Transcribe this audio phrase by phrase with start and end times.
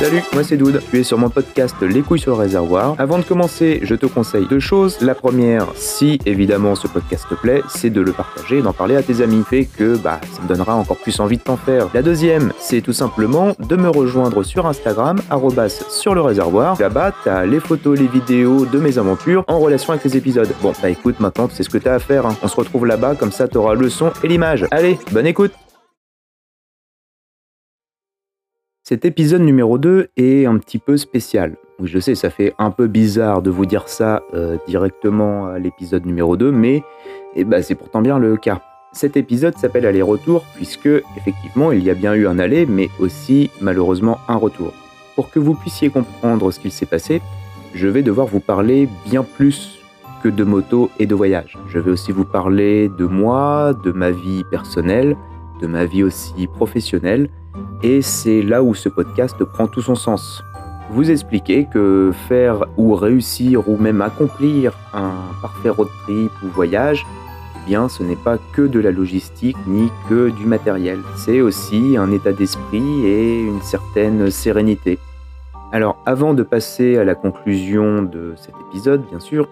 [0.00, 0.82] Salut, moi c'est Doud.
[0.90, 2.94] Tu es sur mon podcast Les couilles sur le réservoir.
[2.98, 4.98] Avant de commencer, je te conseille deux choses.
[5.00, 8.96] La première, si évidemment ce podcast te plaît, c'est de le partager et d'en parler
[8.96, 9.42] à tes amis.
[9.48, 11.88] Fait que bah ça me donnera encore plus envie de t'en faire.
[11.94, 15.18] La deuxième, c'est tout simplement de me rejoindre sur Instagram,
[15.88, 16.76] sur le réservoir.
[16.78, 20.52] Là-bas, t'as les photos, les vidéos de mes aventures en relation avec les épisodes.
[20.60, 22.26] Bon, bah écoute, maintenant sais ce que t'as à faire.
[22.26, 22.36] hein.
[22.42, 24.66] On se retrouve là-bas, comme ça t'auras le son et l'image.
[24.70, 25.52] Allez, bonne écoute
[28.86, 31.56] Cet épisode numéro 2 est un petit peu spécial.
[31.78, 35.58] Oui, je sais, ça fait un peu bizarre de vous dire ça euh, directement à
[35.58, 36.82] l'épisode numéro 2, mais
[37.34, 38.60] eh ben, c'est pourtant bien le cas.
[38.92, 43.50] Cet épisode s'appelle Aller-retour, puisque effectivement il y a bien eu un aller, mais aussi
[43.62, 44.74] malheureusement un retour.
[45.14, 47.22] Pour que vous puissiez comprendre ce qu'il s'est passé,
[47.72, 49.78] je vais devoir vous parler bien plus
[50.22, 51.56] que de moto et de voyage.
[51.68, 55.16] Je vais aussi vous parler de moi, de ma vie personnelle,
[55.64, 57.30] de ma vie aussi professionnelle,
[57.82, 60.44] et c'est là où ce podcast prend tout son sens.
[60.90, 67.06] Vous expliquer que faire ou réussir ou même accomplir un parfait road trip ou voyage,
[67.56, 70.98] eh bien ce n'est pas que de la logistique ni que du matériel.
[71.16, 74.98] C'est aussi un état d'esprit et une certaine sérénité.
[75.72, 79.48] Alors avant de passer à la conclusion de cet épisode, bien sûr,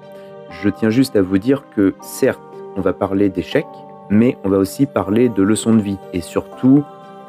[0.62, 2.42] je tiens juste à vous dire que certes,
[2.76, 3.64] on va parler d'échecs,
[4.12, 6.84] mais on va aussi parler de leçons de vie et surtout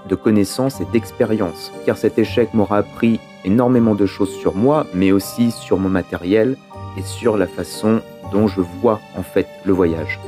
[0.09, 5.13] de connaissances et d'expériences, car cet échec m'aura appris énormément de choses sur moi, mais
[5.13, 6.57] aussi sur mon matériel
[6.97, 8.01] et sur la façon
[8.33, 10.19] dont je vois en fait le voyage.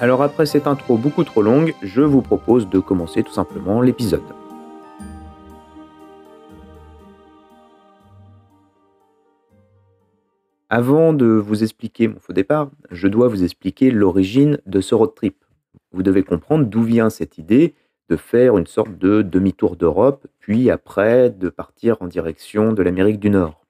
[0.00, 4.20] Alors après cette intro beaucoup trop longue, je vous propose de commencer tout simplement l'épisode.
[10.70, 15.14] Avant de vous expliquer mon faux départ, je dois vous expliquer l'origine de ce road
[15.14, 15.36] trip.
[15.92, 17.74] Vous devez comprendre d'où vient cette idée
[18.08, 23.20] de faire une sorte de demi-tour d'Europe, puis après de partir en direction de l'Amérique
[23.20, 23.64] du Nord.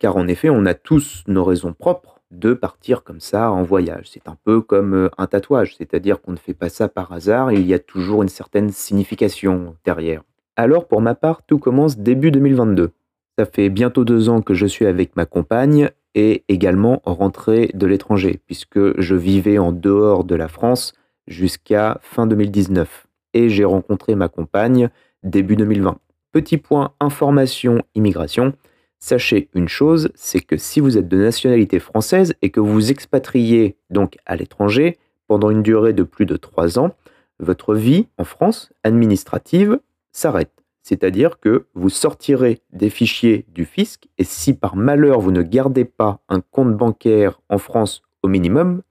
[0.00, 4.08] Car en effet, on a tous nos raisons propres de partir comme ça en voyage.
[4.10, 7.52] C'est un peu comme euh, un tatouage, c'est-à-dire qu'on ne fait pas ça par hasard,
[7.52, 10.22] il y a toujours une certaine signification derrière.
[10.56, 12.90] Alors pour ma part, tout commence début 2022.
[13.38, 17.86] Ça fait bientôt deux ans que je suis avec ma compagne et également rentré de
[17.86, 20.94] l'étranger, puisque je vivais en dehors de la France
[21.26, 24.90] jusqu'à fin 2019 et j'ai rencontré ma compagne
[25.22, 25.98] début 2020.
[26.32, 28.54] Petit point information immigration,
[28.98, 33.76] sachez une chose, c'est que si vous êtes de nationalité française et que vous expatriez
[33.90, 36.94] donc à l'étranger pendant une durée de plus de trois ans,
[37.38, 39.78] votre vie en France administrative
[40.12, 40.52] s'arrête.
[40.82, 45.84] C'est-à-dire que vous sortirez des fichiers du fisc et si par malheur vous ne gardez
[45.84, 48.82] pas un compte bancaire en France au minimum,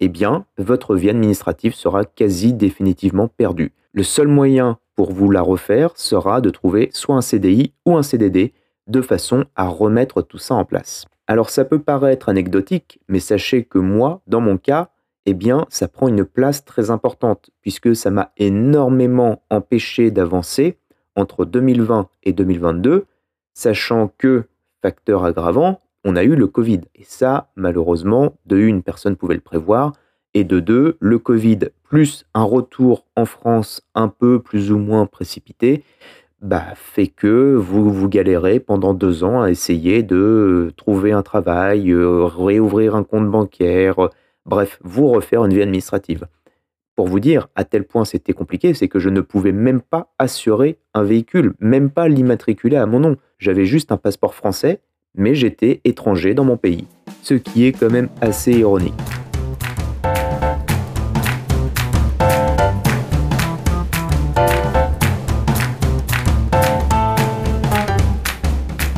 [0.00, 3.72] eh bien, votre vie administrative sera quasi définitivement perdue.
[3.92, 8.02] Le seul moyen pour vous la refaire sera de trouver soit un CDI ou un
[8.02, 8.52] CDD
[8.86, 11.06] de façon à remettre tout ça en place.
[11.26, 14.90] Alors ça peut paraître anecdotique, mais sachez que moi, dans mon cas,
[15.26, 20.78] eh bien, ça prend une place très importante puisque ça m'a énormément empêché d'avancer
[21.14, 23.06] entre 2020 et 2022,
[23.52, 24.44] sachant que,
[24.82, 26.80] facteur aggravant, on a eu le Covid.
[26.94, 29.92] Et ça, malheureusement, de une, personne pouvait le prévoir,
[30.34, 35.06] et de deux, le Covid plus un retour en France un peu plus ou moins
[35.06, 35.82] précipité,
[36.40, 41.90] bah, fait que vous vous galérez pendant deux ans à essayer de trouver un travail,
[41.90, 44.08] euh, réouvrir un compte bancaire,
[44.46, 46.26] bref, vous refaire une vie administrative.
[46.96, 50.12] Pour vous dire à tel point c'était compliqué, c'est que je ne pouvais même pas
[50.18, 53.16] assurer un véhicule, même pas l'immatriculer à mon nom.
[53.38, 54.80] J'avais juste un passeport français,
[55.14, 56.86] mais j'étais étranger dans mon pays.
[57.22, 58.94] Ce qui est quand même assez ironique.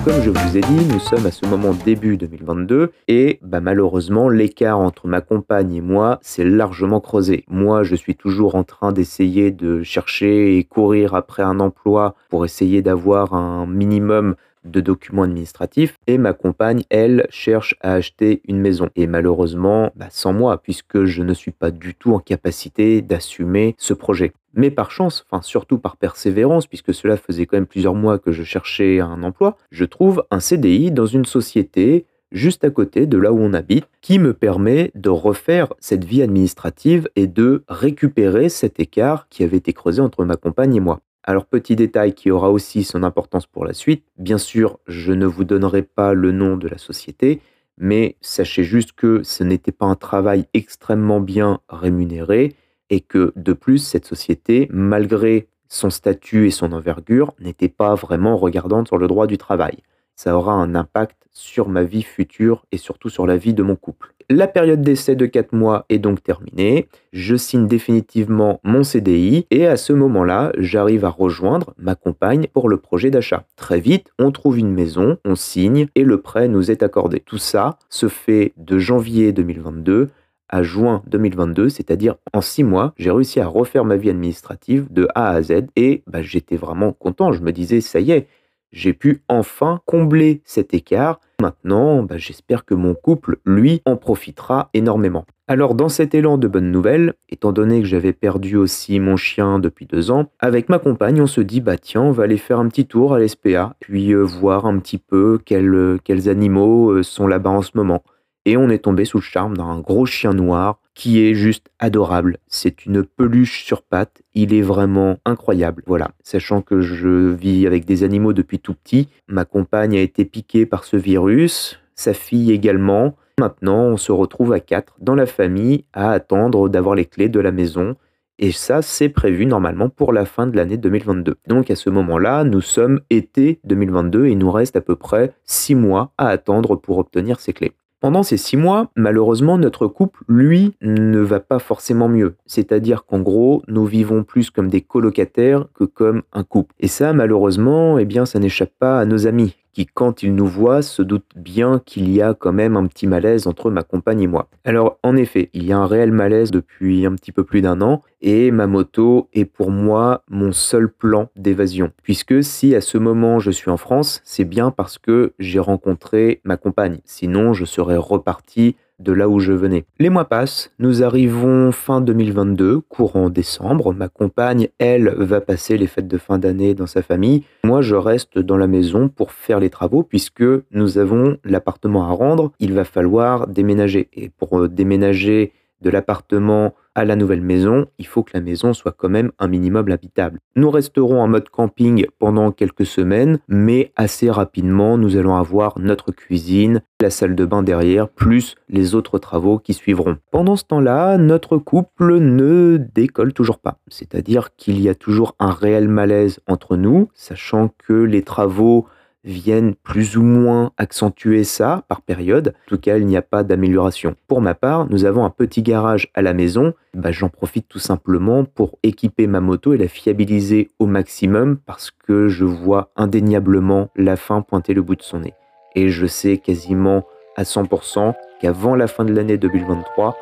[0.05, 4.29] Comme je vous ai dit, nous sommes à ce moment début 2022 et bah, malheureusement
[4.29, 7.45] l'écart entre ma compagne et moi s'est largement creusé.
[7.47, 12.45] Moi je suis toujours en train d'essayer de chercher et courir après un emploi pour
[12.45, 18.61] essayer d'avoir un minimum de documents administratifs et ma compagne, elle, cherche à acheter une
[18.61, 18.89] maison.
[18.97, 23.75] Et malheureusement, bah, sans moi, puisque je ne suis pas du tout en capacité d'assumer
[23.79, 24.33] ce projet.
[24.55, 28.33] Mais par chance, enfin surtout par persévérance, puisque cela faisait quand même plusieurs mois que
[28.33, 33.19] je cherchais un emploi, je trouve un CDI dans une société juste à côté de
[33.19, 38.49] là où on habite, qui me permet de refaire cette vie administrative et de récupérer
[38.49, 41.01] cet écart qui avait été creusé entre ma compagne et moi.
[41.25, 45.27] Alors petit détail qui aura aussi son importance pour la suite, bien sûr je ne
[45.27, 47.41] vous donnerai pas le nom de la société,
[47.79, 52.57] mais sachez juste que ce n'était pas un travail extrêmement bien rémunéré
[52.91, 58.37] et que de plus cette société, malgré son statut et son envergure n'étaient pas vraiment
[58.37, 59.79] regardantes sur le droit du travail.
[60.17, 63.77] Ça aura un impact sur ma vie future et surtout sur la vie de mon
[63.77, 64.15] couple.
[64.31, 69.67] La période d'essai de 4 mois est donc terminée, je signe définitivement mon CDI et
[69.67, 73.45] à ce moment-là, j'arrive à rejoindre ma compagne pour le projet d'achat.
[73.57, 77.21] Très vite, on trouve une maison, on signe et le prêt nous est accordé.
[77.21, 80.11] Tout ça se fait de janvier 2022
[80.49, 85.09] à juin 2022, c'est-à-dire en six mois, j'ai réussi à refaire ma vie administrative de
[85.15, 87.33] A à Z et bah, j'étais vraiment content.
[87.33, 88.29] Je me disais, ça y est,
[88.73, 91.21] j'ai pu enfin combler cet écart.
[91.41, 95.25] Maintenant, bah, j'espère que mon couple, lui, en profitera énormément.
[95.49, 99.59] Alors dans cet élan de bonnes nouvelles, étant donné que j'avais perdu aussi mon chien
[99.59, 102.59] depuis deux ans, avec ma compagne on se dit bah tiens on va aller faire
[102.59, 107.03] un petit tour à l'SPA, puis euh, voir un petit peu quels, quels animaux euh,
[107.03, 108.03] sont là-bas en ce moment
[108.45, 112.39] et on est tombé sous le charme d'un gros chien noir qui est juste adorable.
[112.47, 115.83] C'est une peluche sur pattes, il est vraiment incroyable.
[115.87, 120.25] Voilà, sachant que je vis avec des animaux depuis tout petit, ma compagne a été
[120.25, 123.17] piquée par ce virus, sa fille également.
[123.39, 127.41] Maintenant, on se retrouve à quatre dans la famille à attendre d'avoir les clés de
[127.41, 127.97] la maison.
[128.39, 131.37] Et ça, c'est prévu normalement pour la fin de l'année 2022.
[131.47, 135.33] Donc à ce moment-là, nous sommes été 2022 et il nous reste à peu près
[135.45, 137.73] six mois à attendre pour obtenir ces clés.
[138.03, 142.35] Pendant ces six mois, malheureusement, notre couple, lui, ne va pas forcément mieux.
[142.47, 146.75] C'est-à-dire qu'en gros, nous vivons plus comme des colocataires que comme un couple.
[146.81, 150.47] Et ça, malheureusement, eh bien, ça n'échappe pas à nos amis, qui, quand ils nous
[150.47, 154.23] voient, se doutent bien qu'il y a quand même un petit malaise entre ma compagne
[154.23, 154.49] et moi.
[154.65, 157.81] Alors, en effet, il y a un réel malaise depuis un petit peu plus d'un
[157.81, 161.91] an, et ma moto est pour moi mon seul plan d'évasion.
[162.03, 166.41] Puisque si à ce moment je suis en France, c'est bien parce que j'ai rencontré
[166.45, 167.01] ma compagne.
[167.05, 169.85] Sinon, je serais reparti de là où je venais.
[169.99, 173.93] Les mois passent, nous arrivons fin 2022, courant décembre.
[173.93, 177.45] Ma compagne, elle, va passer les fêtes de fin d'année dans sa famille.
[177.65, 182.13] Moi, je reste dans la maison pour faire les travaux puisque nous avons l'appartement à
[182.13, 182.53] rendre.
[182.61, 184.09] Il va falloir déménager.
[184.15, 188.75] Et pour euh, déménager de l'appartement à la nouvelle maison, il faut que la maison
[188.75, 190.41] soit quand même un minimum habitable.
[190.57, 196.13] Nous resterons en mode camping pendant quelques semaines, mais assez rapidement, nous allons avoir notre
[196.13, 200.19] cuisine, la salle de bain derrière, plus les autres travaux qui suivront.
[200.31, 203.79] Pendant ce temps-là, notre couple ne décolle toujours pas.
[203.89, 208.87] C'est-à-dire qu'il y a toujours un réel malaise entre nous, sachant que les travaux
[209.25, 212.55] viennent plus ou moins accentuer ça par période.
[212.67, 214.17] En tout cas, il n'y a pas d'amélioration.
[214.27, 216.75] Pour ma part, nous avons un petit garage à la maison.
[216.95, 221.91] Bah, J'en profite tout simplement pour équiper ma moto et la fiabiliser au maximum parce
[221.91, 225.35] que je vois indéniablement la fin pointer le bout de son nez.
[225.75, 227.05] Et je sais quasiment
[227.37, 230.17] à 100% qu'avant la fin de l'année 2023,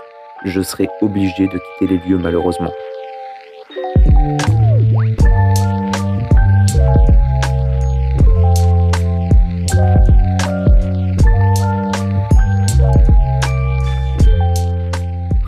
[0.45, 2.73] je serai obligé de quitter les lieux malheureusement.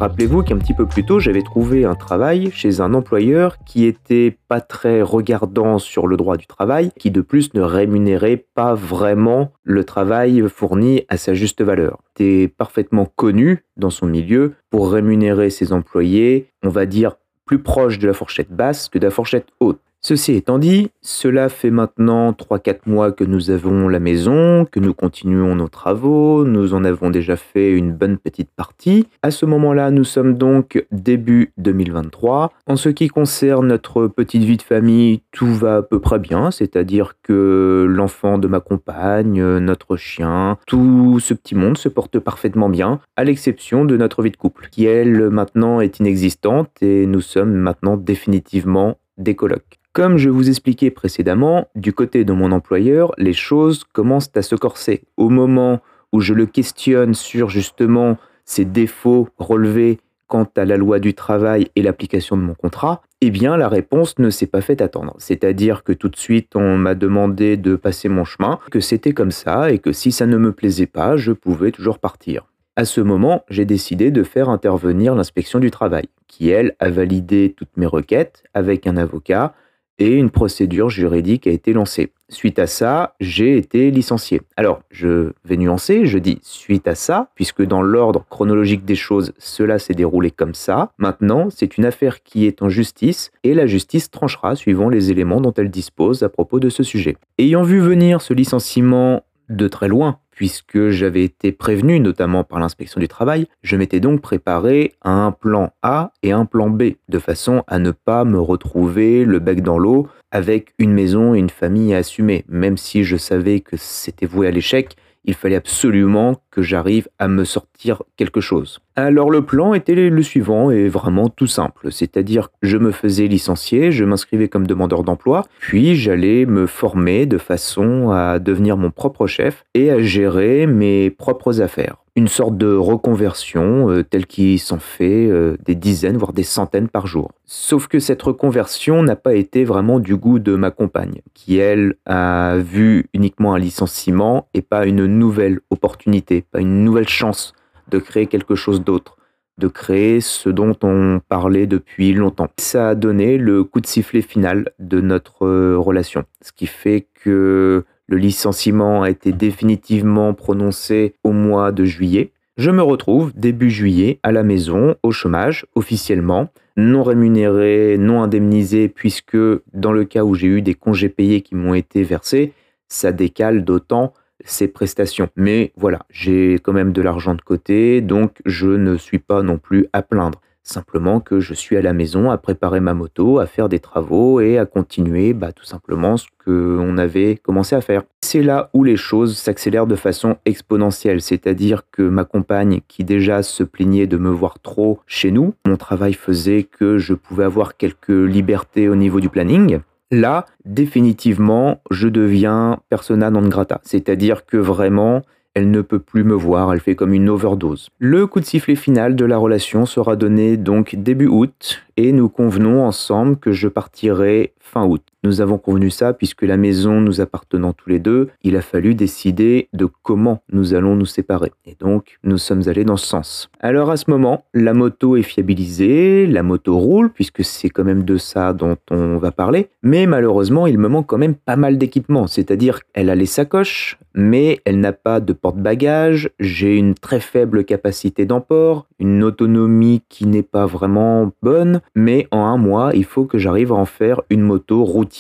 [0.03, 4.37] Rappelez-vous qu'un petit peu plus tôt, j'avais trouvé un travail chez un employeur qui était
[4.49, 9.53] pas très regardant sur le droit du travail, qui de plus ne rémunérait pas vraiment
[9.63, 12.01] le travail fourni à sa juste valeur.
[12.17, 17.15] Était parfaitement connu dans son milieu pour rémunérer ses employés, on va dire
[17.47, 19.79] plus proche de la fourchette basse que de la fourchette haute.
[20.05, 24.95] Ceci étant dit, cela fait maintenant 3-4 mois que nous avons la maison, que nous
[24.95, 29.07] continuons nos travaux, nous en avons déjà fait une bonne petite partie.
[29.23, 32.53] À ce moment-là, nous sommes donc début 2023.
[32.67, 36.51] En ce qui concerne notre petite vie de famille, tout va à peu près bien,
[36.51, 42.69] c'est-à-dire que l'enfant de ma compagne, notre chien, tout ce petit monde se porte parfaitement
[42.69, 47.21] bien, à l'exception de notre vie de couple, qui elle maintenant est inexistante et nous
[47.21, 49.82] sommes maintenant définitivement des colocs.
[49.93, 54.55] Comme je vous expliquais précédemment, du côté de mon employeur, les choses commencent à se
[54.55, 55.03] corser.
[55.19, 55.81] Au moment
[56.13, 61.69] où je le questionne sur justement ses défauts relevés quant à la loi du travail
[61.77, 65.15] et l'application de mon contrat, eh bien la réponse ne s'est pas fait attendre.
[65.19, 69.31] C'est-à-dire que tout de suite on m'a demandé de passer mon chemin, que c'était comme
[69.31, 72.47] ça et que si ça ne me plaisait pas, je pouvais toujours partir.
[72.77, 77.53] À ce moment, j'ai décidé de faire intervenir l'inspection du travail, qui elle a validé
[77.55, 79.53] toutes mes requêtes avec un avocat
[79.99, 82.13] et une procédure juridique a été lancée.
[82.29, 84.41] Suite à ça, j'ai été licencié.
[84.57, 89.33] Alors, je vais nuancer, je dis suite à ça, puisque dans l'ordre chronologique des choses,
[89.39, 90.93] cela s'est déroulé comme ça.
[90.97, 95.41] Maintenant, c'est une affaire qui est en justice, et la justice tranchera suivant les éléments
[95.41, 97.17] dont elle dispose à propos de ce sujet.
[97.39, 103.01] Ayant vu venir ce licenciement de très loin, puisque j'avais été prévenu notamment par l'inspection
[103.01, 107.19] du travail, je m'étais donc préparé à un plan A et un plan B, de
[107.19, 111.51] façon à ne pas me retrouver le bec dans l'eau avec une maison et une
[111.51, 116.43] famille à assumer, même si je savais que c'était voué à l'échec, il fallait absolument
[116.51, 118.81] que j'arrive à me sortir quelque chose.
[118.97, 123.93] Alors le plan était le suivant et vraiment tout simple, c'est-à-dire je me faisais licencier,
[123.93, 129.27] je m'inscrivais comme demandeur d'emploi, puis j'allais me former de façon à devenir mon propre
[129.27, 134.79] chef et à gérer mes propres affaires une sorte de reconversion euh, telle qu'il s'en
[134.79, 137.33] fait euh, des dizaines, voire des centaines par jour.
[137.47, 141.95] Sauf que cette reconversion n'a pas été vraiment du goût de ma compagne, qui elle
[142.07, 147.55] a vu uniquement un licenciement et pas une nouvelle opportunité, pas une nouvelle chance
[147.89, 149.17] de créer quelque chose d'autre
[149.59, 152.49] de créer ce dont on parlait depuis longtemps.
[152.59, 157.07] Ça a donné le coup de sifflet final de notre euh, relation, ce qui fait
[157.23, 162.33] que le licenciement a été définitivement prononcé au mois de juillet.
[162.57, 168.89] Je me retrouve début juillet à la maison, au chômage, officiellement, non rémunéré, non indemnisé,
[168.89, 169.39] puisque
[169.73, 172.53] dans le cas où j'ai eu des congés payés qui m'ont été versés,
[172.89, 174.13] ça décale d'autant
[174.45, 175.29] ces prestations.
[175.37, 179.59] Mais voilà, j'ai quand même de l'argent de côté, donc je ne suis pas non
[179.59, 180.41] plus à plaindre.
[180.65, 184.41] Simplement que je suis à la maison à préparer ma moto, à faire des travaux
[184.41, 188.05] et à continuer bah, tout simplement ce qu'on avait commencé à faire.
[188.21, 193.43] C'est là où les choses s'accélèrent de façon exponentielle, c'est-à-dire que ma compagne qui déjà
[193.43, 197.77] se plaignait de me voir trop chez nous, mon travail faisait que je pouvais avoir
[197.77, 199.81] quelques libertés au niveau du planning.
[200.13, 205.23] Là, définitivement, je deviens persona non grata, c'est-à-dire que vraiment,
[205.55, 207.89] elle ne peut plus me voir, elle fait comme une overdose.
[207.99, 212.29] Le coup de sifflet final de la relation sera donné donc début août et nous
[212.29, 215.03] convenons ensemble que je partirai fin août.
[215.25, 218.95] Nous avons convenu ça puisque la maison nous appartenant tous les deux, il a fallu
[218.95, 221.53] décider de comment nous allons nous séparer.
[221.65, 223.51] Et donc, nous sommes allés dans ce sens.
[223.61, 228.03] Alors à ce moment, la moto est fiabilisée, la moto roule puisque c'est quand même
[228.03, 229.69] de ça dont on va parler.
[229.83, 232.27] Mais malheureusement, il me manque quand même pas mal d'équipement.
[232.27, 236.31] C'est-à-dire qu'elle a les sacoches, mais elle n'a pas de porte-bagages.
[236.41, 242.45] J'ai une très faible capacité d'emport, une autonomie qui n'est pas vraiment bonne mais en
[242.47, 245.12] un mois, il faut que j'arrive à en faire une moto routière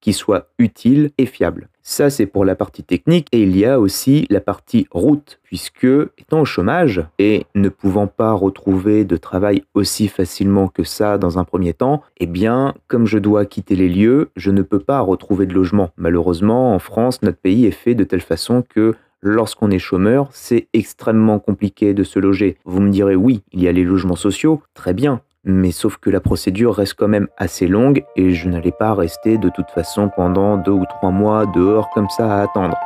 [0.00, 1.68] qui soit utile et fiable.
[1.82, 3.28] Ça, c'est pour la partie technique.
[3.32, 5.86] Et il y a aussi la partie route, puisque
[6.18, 11.38] étant au chômage et ne pouvant pas retrouver de travail aussi facilement que ça dans
[11.38, 15.00] un premier temps, eh bien, comme je dois quitter les lieux, je ne peux pas
[15.00, 15.90] retrouver de logement.
[15.96, 20.68] Malheureusement, en France, notre pays est fait de telle façon que lorsqu'on est chômeur, c'est
[20.74, 22.58] extrêmement compliqué de se loger.
[22.64, 26.10] Vous me direz oui, il y a les logements sociaux, très bien, mais sauf que
[26.10, 30.10] la procédure reste quand même assez longue et je n'allais pas rester de toute façon
[30.14, 32.76] pendant deux ou trois mois dehors comme ça à attendre.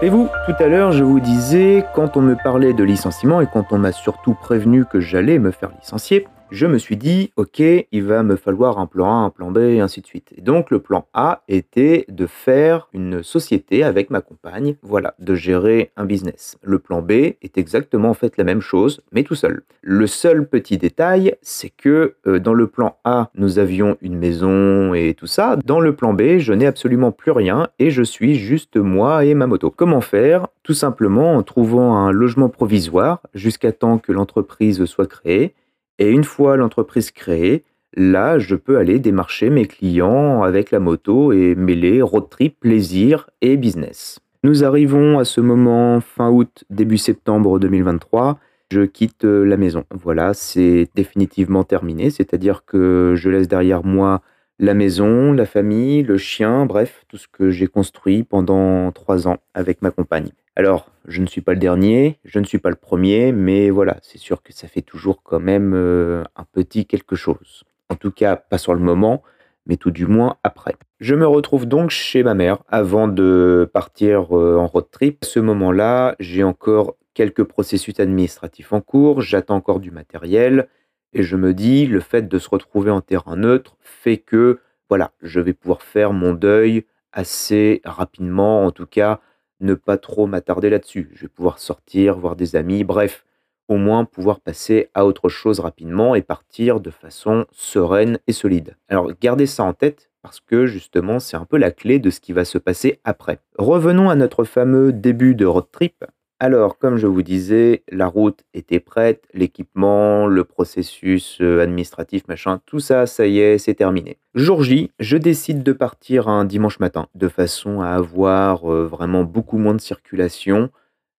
[0.00, 3.70] Rappelez-vous, tout à l'heure, je vous disais, quand on me parlait de licenciement et quand
[3.70, 8.02] on m'a surtout prévenu que j'allais me faire licencier, je me suis dit, ok, il
[8.04, 10.32] va me falloir un plan A, un plan B, et ainsi de suite.
[10.36, 15.34] Et donc le plan A était de faire une société avec ma compagne, voilà, de
[15.34, 16.58] gérer un business.
[16.62, 19.62] Le plan B est exactement en fait la même chose, mais tout seul.
[19.82, 24.94] Le seul petit détail, c'est que euh, dans le plan A, nous avions une maison
[24.94, 25.56] et tout ça.
[25.64, 29.34] Dans le plan B, je n'ai absolument plus rien et je suis juste moi et
[29.34, 29.70] ma moto.
[29.70, 30.48] Comment faire?
[30.62, 35.54] Tout simplement en trouvant un logement provisoire jusqu'à temps que l'entreprise soit créée
[36.00, 37.62] et une fois l'entreprise créée,
[37.94, 43.28] là, je peux aller démarcher mes clients avec la moto et mêler road trip, plaisir
[43.42, 44.18] et business.
[44.42, 48.38] Nous arrivons à ce moment fin août, début septembre 2023.
[48.70, 49.84] Je quitte euh, la maison.
[49.90, 52.08] Voilà, c'est définitivement terminé.
[52.08, 54.22] C'est-à-dire que je laisse derrière moi
[54.60, 59.38] la maison, la famille, le chien, bref, tout ce que j'ai construit pendant trois ans
[59.54, 60.30] avec ma compagne.
[60.54, 63.96] Alors, je ne suis pas le dernier, je ne suis pas le premier, mais voilà,
[64.02, 67.64] c'est sûr que ça fait toujours quand même euh, un petit quelque chose.
[67.88, 69.22] En tout cas, pas sur le moment,
[69.64, 70.74] mais tout du moins après.
[71.00, 75.20] Je me retrouve donc chez ma mère avant de partir euh, en road trip.
[75.22, 80.68] À ce moment-là, j'ai encore quelques processus administratifs en cours, j'attends encore du matériel,
[81.12, 85.12] et je me dis, le fait de se retrouver en terrain neutre fait que, voilà,
[85.22, 89.20] je vais pouvoir faire mon deuil assez rapidement, en tout cas,
[89.60, 91.10] ne pas trop m'attarder là-dessus.
[91.14, 93.24] Je vais pouvoir sortir, voir des amis, bref,
[93.70, 98.76] au moins pouvoir passer à autre chose rapidement et partir de façon sereine et solide.
[98.88, 102.20] Alors gardez ça en tête, parce que justement c'est un peu la clé de ce
[102.20, 103.38] qui va se passer après.
[103.58, 106.04] Revenons à notre fameux début de road trip.
[106.42, 112.62] Alors, comme je vous disais, la route était prête, l'équipement, le processus euh, administratif, machin,
[112.64, 114.16] tout ça, ça y est, c'est terminé.
[114.34, 119.22] Jour J, je décide de partir un dimanche matin, de façon à avoir euh, vraiment
[119.22, 120.70] beaucoup moins de circulation.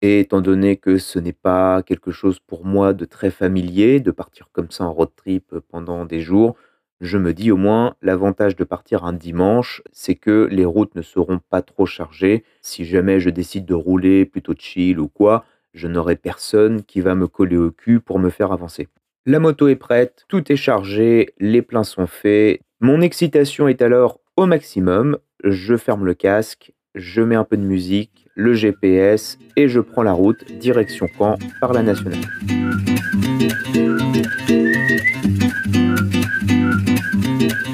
[0.01, 4.09] Et étant donné que ce n'est pas quelque chose pour moi de très familier, de
[4.09, 6.55] partir comme ça en road trip pendant des jours,
[7.01, 11.01] je me dis au moins l'avantage de partir un dimanche, c'est que les routes ne
[11.01, 12.43] seront pas trop chargées.
[12.61, 15.43] Si jamais je décide de rouler plutôt chill ou quoi,
[15.73, 18.87] je n'aurai personne qui va me coller au cul pour me faire avancer.
[19.25, 22.61] La moto est prête, tout est chargé, les pleins sont faits.
[22.79, 25.17] Mon excitation est alors au maximum.
[25.43, 30.03] Je ferme le casque, je mets un peu de musique, le GPS et je prends
[30.03, 32.19] la route direction Caen par la nationale.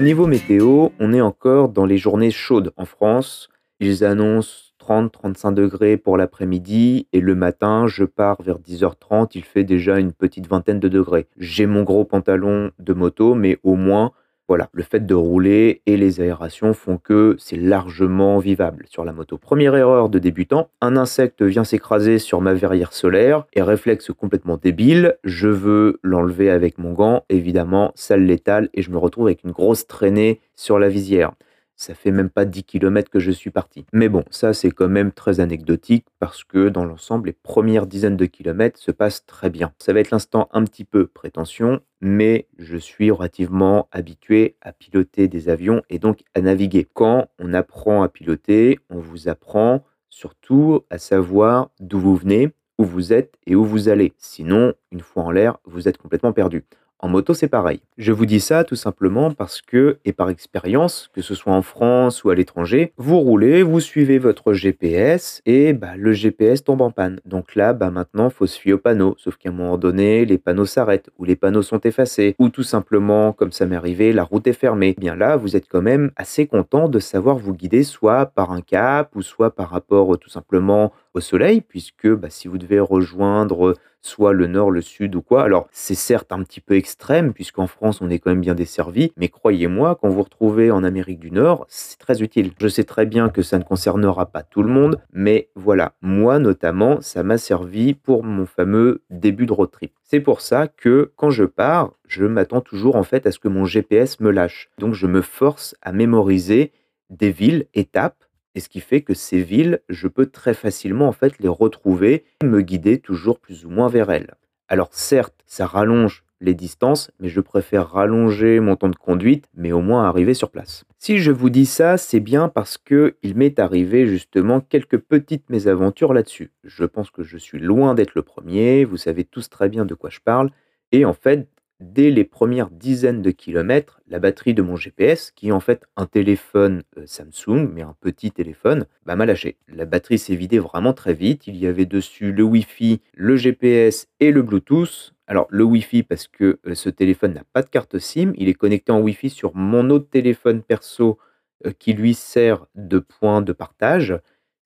[0.00, 3.48] niveau météo, on est encore dans les journées chaudes en France.
[3.78, 9.62] Ils annoncent 30-35 degrés pour l'après-midi et le matin, je pars vers 10h30, il fait
[9.62, 11.28] déjà une petite vingtaine de degrés.
[11.36, 14.10] J'ai mon gros pantalon de moto, mais au moins
[14.48, 18.86] voilà, le fait de rouler et les aérations font que c'est largement vivable.
[18.88, 19.38] Sur la moto.
[19.38, 24.56] Première erreur de débutant, un insecte vient s'écraser sur ma verrière solaire et réflexe complètement
[24.56, 29.42] débile, je veux l'enlever avec mon gant, évidemment, ça l'étale et je me retrouve avec
[29.44, 31.32] une grosse traînée sur la visière
[31.76, 33.86] ça fait même pas 10 km que je suis parti.
[33.92, 38.16] Mais bon, ça c'est quand même très anecdotique parce que dans l'ensemble, les premières dizaines
[38.16, 39.72] de kilomètres se passent très bien.
[39.78, 45.28] Ça va être l'instant un petit peu prétention, mais je suis relativement habitué à piloter
[45.28, 46.86] des avions et donc à naviguer.
[46.92, 52.84] Quand on apprend à piloter, on vous apprend surtout à savoir d'où vous venez, où
[52.84, 54.12] vous êtes et où vous allez.
[54.18, 56.64] Sinon, une fois en l'air, vous êtes complètement perdu.
[56.98, 57.80] En moto, c'est pareil.
[57.98, 61.60] Je vous dis ça tout simplement parce que, et par expérience, que ce soit en
[61.60, 66.80] France ou à l'étranger, vous roulez, vous suivez votre GPS et bah, le GPS tombe
[66.80, 67.20] en panne.
[67.26, 69.14] Donc là, bah, maintenant, faut se fier aux panneaux.
[69.18, 72.62] Sauf qu'à un moment donné, les panneaux s'arrêtent ou les panneaux sont effacés ou tout
[72.62, 74.94] simplement, comme ça m'est arrivé, la route est fermée.
[74.96, 78.52] Eh bien là, vous êtes quand même assez content de savoir vous guider soit par
[78.52, 82.80] un cap ou soit par rapport tout simplement au soleil, puisque bah, si vous devez
[82.80, 83.74] rejoindre
[84.06, 85.42] soit le nord, le sud ou quoi.
[85.42, 89.12] Alors, c'est certes un petit peu extrême, puisqu'en France, on est quand même bien desservi,
[89.16, 92.52] mais croyez-moi, quand vous retrouvez en Amérique du Nord, c'est très utile.
[92.60, 96.38] Je sais très bien que ça ne concernera pas tout le monde, mais voilà, moi
[96.38, 99.92] notamment, ça m'a servi pour mon fameux début de road trip.
[100.04, 103.48] C'est pour ça que quand je pars, je m'attends toujours en fait à ce que
[103.48, 104.70] mon GPS me lâche.
[104.78, 106.72] Donc je me force à mémoriser
[107.10, 108.25] des villes, étapes,
[108.56, 112.24] et ce qui fait que ces villes, je peux très facilement en fait les retrouver
[112.42, 114.34] et me guider toujours plus ou moins vers elles.
[114.66, 119.72] Alors certes, ça rallonge les distances, mais je préfère rallonger mon temps de conduite, mais
[119.72, 120.84] au moins arriver sur place.
[120.98, 125.48] Si je vous dis ça, c'est bien parce que il m'est arrivé justement quelques petites
[125.50, 126.50] mésaventures là-dessus.
[126.64, 129.94] Je pense que je suis loin d'être le premier, vous savez tous très bien de
[129.94, 130.50] quoi je parle,
[130.92, 131.48] et en fait,
[131.80, 135.84] dès les premières dizaines de kilomètres, la batterie de mon GPS, qui est en fait
[135.96, 139.56] un téléphone euh, Samsung, mais un petit téléphone, m'a lâché.
[139.68, 141.46] La batterie s'est vidée vraiment très vite.
[141.46, 145.14] Il y avait dessus le Wi-Fi, le GPS et le Bluetooth.
[145.26, 148.54] Alors le Wi-Fi parce que euh, ce téléphone n'a pas de carte SIM, il est
[148.54, 151.18] connecté en Wi-Fi sur mon autre téléphone perso
[151.66, 154.18] euh, qui lui sert de point de partage.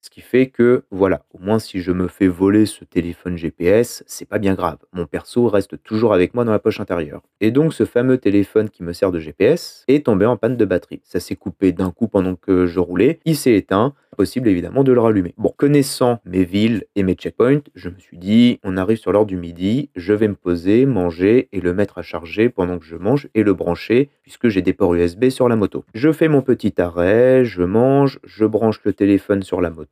[0.03, 4.03] Ce qui fait que, voilà, au moins si je me fais voler ce téléphone GPS,
[4.07, 4.79] c'est pas bien grave.
[4.93, 7.21] Mon perso reste toujours avec moi dans la poche intérieure.
[7.39, 10.65] Et donc ce fameux téléphone qui me sert de GPS est tombé en panne de
[10.65, 11.01] batterie.
[11.03, 14.91] Ça s'est coupé d'un coup pendant que je roulais, il s'est éteint, possible évidemment de
[14.91, 15.35] le rallumer.
[15.37, 19.27] Bon, connaissant mes villes et mes checkpoints, je me suis dit, on arrive sur l'heure
[19.27, 22.95] du midi, je vais me poser, manger et le mettre à charger pendant que je
[22.95, 25.85] mange et le brancher puisque j'ai des ports USB sur la moto.
[25.93, 29.90] Je fais mon petit arrêt, je mange, je branche le téléphone sur la moto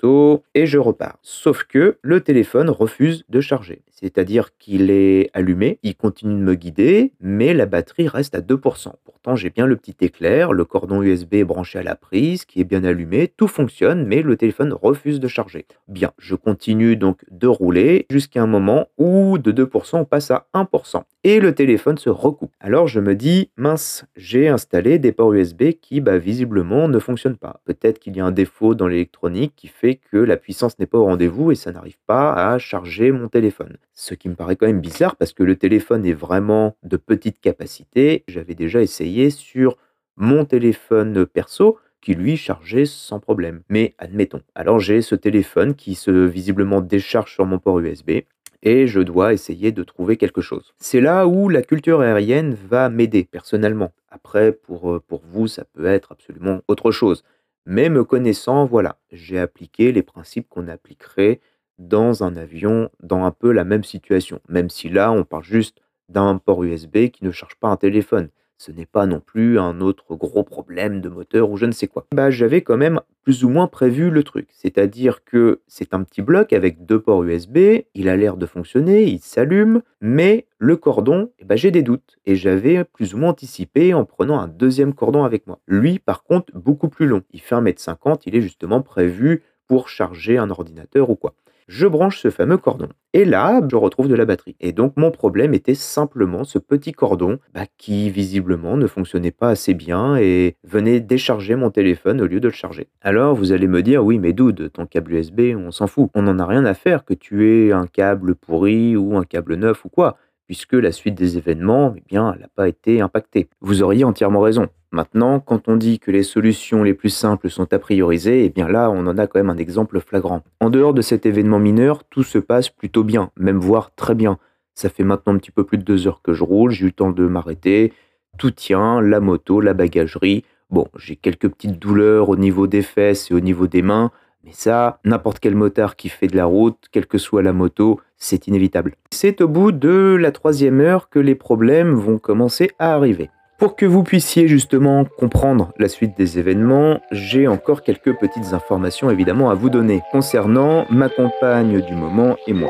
[0.56, 1.20] et je repars.
[1.22, 3.82] Sauf que le téléphone refuse de charger.
[4.00, 8.94] C'est-à-dire qu'il est allumé, il continue de me guider, mais la batterie reste à 2%.
[9.04, 12.62] Pourtant, j'ai bien le petit éclair, le cordon USB est branché à la prise, qui
[12.62, 15.66] est bien allumé, tout fonctionne, mais le téléphone refuse de charger.
[15.90, 20.48] Bien, je continue donc de rouler jusqu'à un moment où de 2% on passe à
[20.54, 22.54] 1% et le téléphone se recoupe.
[22.60, 27.38] Alors je me dis, mince, j'ai installé des ports USB qui bah, visiblement ne fonctionnent
[27.38, 27.62] pas.
[27.66, 30.98] Peut-être qu'il y a un défaut dans l'électronique qui fait que la puissance n'est pas
[30.98, 33.78] au rendez-vous et ça n'arrive pas à charger mon téléphone.
[33.94, 37.40] Ce qui me paraît quand même bizarre parce que le téléphone est vraiment de petite
[37.40, 38.24] capacité.
[38.28, 39.78] J'avais déjà essayé sur
[40.16, 43.62] mon téléphone perso qui lui chargeait sans problème.
[43.70, 48.22] Mais admettons, alors j'ai ce téléphone qui se visiblement décharge sur mon port USB
[48.62, 50.74] et je dois essayer de trouver quelque chose.
[50.80, 53.92] C'est là où la culture aérienne va m'aider personnellement.
[54.10, 57.24] Après, pour, euh, pour vous, ça peut être absolument autre chose.
[57.66, 61.40] Mais me connaissant, voilà, j'ai appliqué les principes qu'on appliquerait
[61.80, 64.40] dans un avion, dans un peu la même situation.
[64.48, 68.30] Même si là, on parle juste d'un port USB qui ne charge pas un téléphone
[68.60, 71.88] ce n'est pas non plus un autre gros problème de moteur ou je ne sais
[71.88, 72.06] quoi.
[72.14, 74.50] Bah, j'avais quand même plus ou moins prévu le truc.
[74.52, 77.58] C'est-à-dire que c'est un petit bloc avec deux ports USB,
[77.96, 82.18] il a l'air de fonctionner, il s'allume, mais le cordon, eh ben, j'ai des doutes.
[82.26, 85.60] Et j'avais plus ou moins anticipé en prenant un deuxième cordon avec moi.
[85.66, 87.24] Lui, par contre, beaucoup plus long.
[87.32, 91.34] Il fait 1m50, il est justement prévu pour charger un ordinateur ou quoi
[91.70, 92.90] je branche ce fameux cordon.
[93.14, 94.56] Et là, je retrouve de la batterie.
[94.60, 99.50] Et donc mon problème était simplement ce petit cordon bah, qui visiblement ne fonctionnait pas
[99.50, 102.88] assez bien et venait décharger mon téléphone au lieu de le charger.
[103.02, 106.10] Alors vous allez me dire, oui mais Dude, ton câble USB, on s'en fout.
[106.16, 109.56] On n'en a rien à faire que tu aies un câble pourri ou un câble
[109.56, 110.18] neuf ou quoi
[110.50, 113.50] puisque la suite des événements, eh n'a pas été impactée.
[113.62, 114.68] Vous auriez entièrement raison.
[114.92, 118.68] Maintenant, quand on dit que les solutions les plus simples sont a prioriser, eh bien
[118.68, 120.42] là, on en a quand même un exemple flagrant.
[120.60, 124.40] En dehors de cet événement mineur, tout se passe plutôt bien, même voire très bien.
[124.74, 126.88] Ça fait maintenant un petit peu plus de deux heures que je roule, j'ai eu
[126.88, 127.94] le temps de m'arrêter.
[128.40, 130.46] Tout tient, la moto, la bagagerie.
[130.72, 134.10] Bon, j'ai quelques petites douleurs au niveau des fesses et au niveau des mains,
[134.44, 138.00] mais ça, n'importe quel motard qui fait de la route, quelle que soit la moto,
[138.20, 138.96] c'est inévitable.
[139.12, 143.30] C'est au bout de la troisième heure que les problèmes vont commencer à arriver.
[143.58, 149.10] Pour que vous puissiez justement comprendre la suite des événements, j'ai encore quelques petites informations
[149.10, 152.70] évidemment à vous donner concernant ma compagne du moment et moi.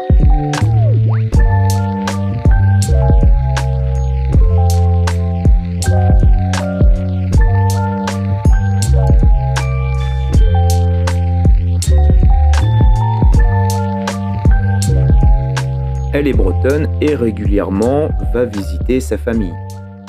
[16.19, 19.55] Elle est bretonne et régulièrement va visiter sa famille.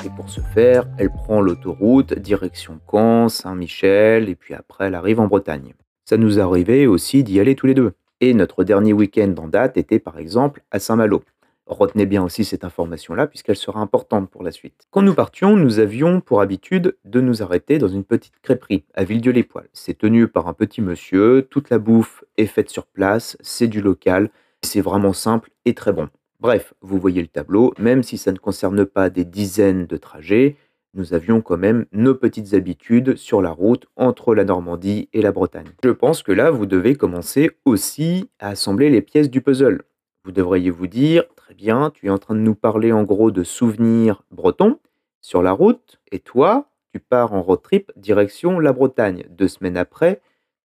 [0.05, 5.21] Et pour ce faire, elle prend l'autoroute direction Caen, Saint-Michel, et puis après elle arrive
[5.21, 5.73] en Bretagne.
[6.03, 7.93] Ça nous arrivait aussi d'y aller tous les deux.
[8.19, 11.23] Et notre dernier week-end en date était par exemple à Saint-Malo.
[11.65, 14.83] Retenez bien aussi cette information-là puisqu'elle sera importante pour la suite.
[14.89, 19.05] Quand nous partions, nous avions pour habitude de nous arrêter dans une petite crêperie à
[19.05, 19.69] Villedieu-les-Poils.
[19.71, 23.79] C'est tenu par un petit monsieur, toute la bouffe est faite sur place, c'est du
[23.79, 24.29] local,
[24.63, 26.09] c'est vraiment simple et très bon.
[26.39, 30.55] Bref, vous voyez le tableau, même si ça ne concerne pas des dizaines de trajets,
[30.93, 35.31] nous avions quand même nos petites habitudes sur la route entre la Normandie et la
[35.31, 35.69] Bretagne.
[35.83, 39.83] Je pense que là, vous devez commencer aussi à assembler les pièces du puzzle.
[40.25, 43.31] Vous devriez vous dire, très bien, tu es en train de nous parler en gros
[43.31, 44.79] de souvenirs bretons
[45.21, 49.25] sur la route, et toi, tu pars en road trip direction la Bretagne.
[49.29, 50.21] Deux semaines après,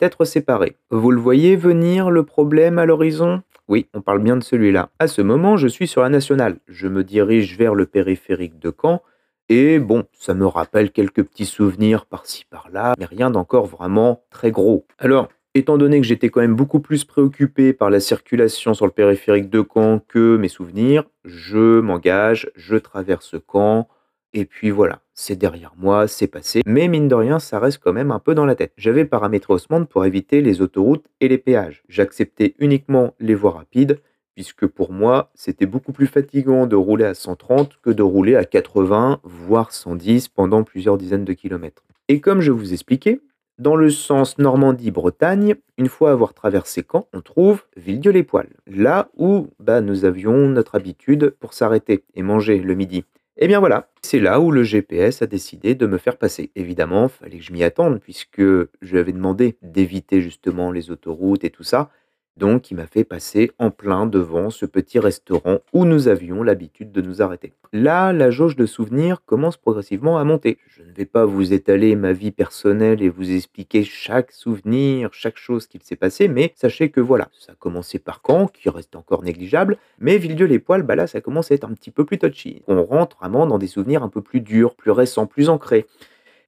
[0.04, 0.76] être séparés.
[0.92, 3.42] Vous le voyez venir le problème à l'horizon?
[3.68, 4.90] Oui, on parle bien de celui-là.
[5.00, 6.58] À ce moment, je suis sur la nationale.
[6.68, 9.02] Je me dirige vers le périphérique de Caen.
[9.50, 14.52] Et bon, ça me rappelle quelques petits souvenirs par-ci par-là, mais rien d'encore vraiment très
[14.52, 14.86] gros.
[15.00, 18.92] Alors, étant donné que j'étais quand même beaucoup plus préoccupé par la circulation sur le
[18.92, 23.88] périphérique de Caen que mes souvenirs, je m'engage, je traverse Caen,
[24.34, 26.62] et puis voilà, c'est derrière moi, c'est passé.
[26.66, 28.74] Mais mine de rien, ça reste quand même un peu dans la tête.
[28.78, 31.84] J'avais paramétré Osmond pour éviter les autoroutes et les péages.
[31.88, 34.00] J'acceptais uniquement les voies rapides,
[34.36, 38.46] puisque pour moi, c'était beaucoup plus fatigant de rouler à 130 que de rouler à
[38.46, 41.84] 80, voire 110 pendant plusieurs dizaines de kilomètres.
[42.08, 43.22] Et comme je vous expliquais,
[43.60, 49.80] dans le sens Normandie-Bretagne, une fois avoir traversé Caen, on trouve Villedieu-les-Poils, là où bah,
[49.80, 53.06] nous avions notre habitude pour s'arrêter et manger le midi.
[53.36, 56.52] Et eh bien voilà, c'est là où le GPS a décidé de me faire passer.
[56.56, 61.44] Évidemment, fallait que je m'y attende puisque je lui avais demandé d'éviter justement les autoroutes
[61.44, 61.90] et tout ça.
[62.36, 66.92] Donc, il m'a fait passer en plein devant ce petit restaurant où nous avions l'habitude
[66.92, 67.54] de nous arrêter.
[67.74, 70.58] Là, la jauge de souvenirs commence progressivement à monter.
[70.68, 75.38] Je ne vais pas vous étaler ma vie personnelle et vous expliquer chaque souvenir, chaque
[75.38, 78.96] chose qu'il s'est passé, mais sachez que voilà, ça a commencé par Caen, qui reste
[78.96, 82.64] encore négligeable, mais Villedieu-les-Poils, bah là, ça commence à être un petit peu plus touchy.
[82.68, 85.86] On rentre vraiment dans des souvenirs un peu plus durs, plus récents, plus ancrés.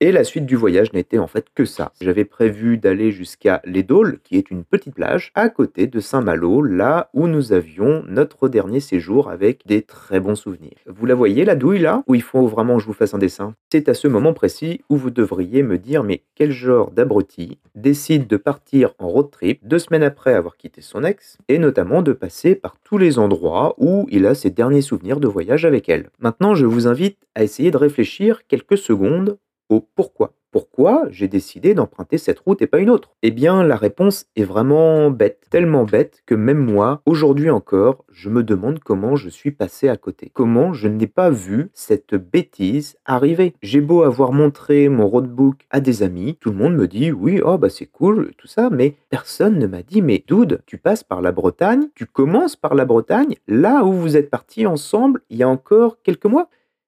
[0.02, 1.94] Et la suite du voyage n'était en fait que ça.
[2.02, 3.86] J'avais prévu d'aller jusqu'à Les
[4.24, 8.80] qui est une petite plage à côté de Saint-Malo, là où nous avions notre dernier
[8.80, 10.76] séjour avec des très bons souvenirs.
[10.88, 13.20] Vous la voyez, la douille là, où il faut vraiment que je vous fasse un
[13.20, 13.54] dessin?
[13.72, 18.28] C'est à ce moment précis où vous devriez me dire mais quel genre d'abruti décide
[18.28, 22.14] de partir en road trip deux semaines après avoir quitté son ex, et notamment de
[22.14, 26.10] passer par tous les endroits où il a ses derniers souvenirs de voyage avec elle?
[26.20, 29.38] Maintenant, je vous invite à essayer de réfléchir quelques secondes
[29.70, 30.34] au pourquoi.
[30.56, 33.12] Pourquoi j'ai décidé d'emprunter cette route et pas une autre?
[33.24, 38.30] Eh bien, la réponse est vraiment bête, tellement bête que même moi, aujourd'hui encore, je
[38.30, 40.32] me demande comment je suis passé à côté.
[40.34, 43.54] Comment je n'ai pas vu cette bêtise arriver.
[43.62, 47.42] J'ai beau avoir montré mon roadbook à des amis, tout le monde me dit oui,
[47.44, 51.04] oh bah c'est cool, tout ça, mais personne ne m'a dit mais dude, tu passes
[51.04, 55.36] par la Bretagne, tu commences par la Bretagne, là où vous êtes partis ensemble il
[55.36, 56.48] y a encore quelques mois.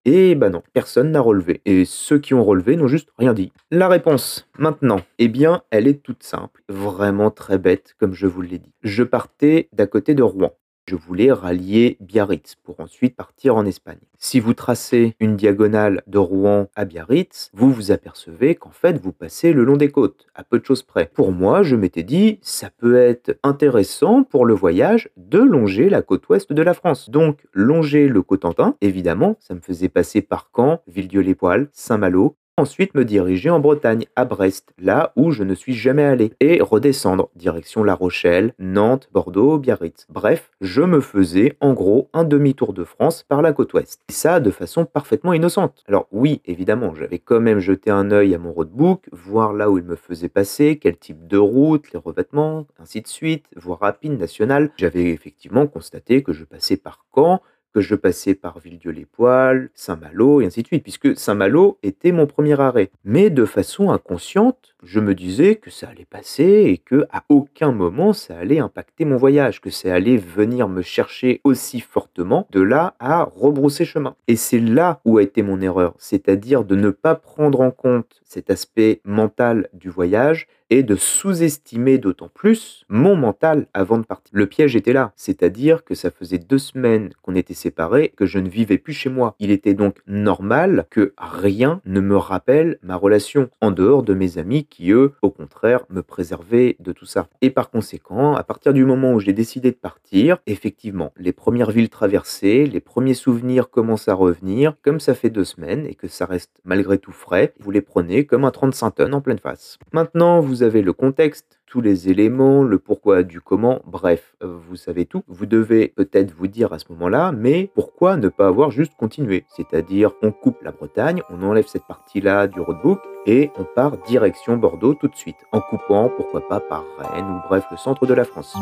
[0.09, 1.59] Et bah non, personne n'a relevé.
[1.65, 3.51] Et ceux qui ont relevé n'ont juste rien dit.
[3.71, 8.41] La réponse, maintenant, eh bien, elle est toute simple, vraiment très bête, comme je vous
[8.41, 8.71] l'ai dit.
[8.83, 10.53] Je partais d'à côté de Rouen
[10.87, 13.99] je voulais rallier Biarritz pour ensuite partir en Espagne.
[14.17, 19.11] Si vous tracez une diagonale de Rouen à Biarritz, vous vous apercevez qu'en fait vous
[19.11, 21.11] passez le long des côtes, à peu de choses près.
[21.13, 26.01] Pour moi, je m'étais dit, ça peut être intéressant pour le voyage de longer la
[26.01, 27.09] côte ouest de la France.
[27.09, 33.05] Donc, longer le Cotentin, évidemment, ça me faisait passer par Caen, Villedieu-les-Poils, Saint-Malo, ensuite me
[33.05, 37.83] diriger en Bretagne, à Brest, là où je ne suis jamais allé, et redescendre, direction
[37.83, 40.07] La Rochelle, Nantes, Bordeaux, Biarritz.
[40.09, 44.01] Bref, je me faisais en gros un demi-tour de France par la côte ouest.
[44.09, 45.83] Et ça de façon parfaitement innocente.
[45.87, 49.77] Alors oui, évidemment, j'avais quand même jeté un œil à mon roadbook, voir là où
[49.77, 54.17] il me faisait passer, quel type de route, les revêtements, ainsi de suite, voie rapide,
[54.17, 54.71] nationale.
[54.77, 57.41] J'avais effectivement constaté que je passais par Caen,
[57.73, 62.59] que je passais par Villedieu-les-Poils, Saint-Malo, et ainsi de suite, puisque Saint-Malo était mon premier
[62.59, 62.91] arrêt.
[63.03, 67.71] Mais de façon inconsciente, je me disais que ça allait passer et que à aucun
[67.71, 72.61] moment ça allait impacter mon voyage, que ça allait venir me chercher aussi fortement de
[72.61, 74.15] là à rebrousser chemin.
[74.27, 78.21] Et c'est là où a été mon erreur, c'est-à-dire de ne pas prendre en compte
[78.25, 84.29] cet aspect mental du voyage et de sous-estimer d'autant plus mon mental avant de partir.
[84.33, 88.39] Le piège était là, c'est-à-dire que ça faisait deux semaines qu'on était séparés, que je
[88.39, 89.35] ne vivais plus chez moi.
[89.39, 94.37] Il était donc normal que rien ne me rappelle ma relation, en dehors de mes
[94.37, 97.27] amis qui, eux, au contraire, me préservaient de tout ça.
[97.41, 101.71] Et par conséquent, à partir du moment où j'ai décidé de partir, effectivement, les premières
[101.71, 106.07] villes traversées, les premiers souvenirs commencent à revenir, comme ça fait deux semaines et que
[106.07, 109.77] ça reste malgré tout frais, vous les prenez comme un 35 tonnes en pleine face.
[109.93, 115.05] Maintenant, vous avez le contexte, tous les éléments, le pourquoi du comment, bref, vous savez
[115.05, 115.23] tout.
[115.27, 119.45] Vous devez peut-être vous dire à ce moment-là, mais pourquoi ne pas avoir juste continué?
[119.49, 124.57] C'est-à-dire, on coupe la Bretagne, on enlève cette partie-là du roadbook et on part direction
[124.57, 128.13] Bordeaux tout de suite, en coupant, pourquoi pas, par Rennes ou bref, le centre de
[128.13, 128.55] la France.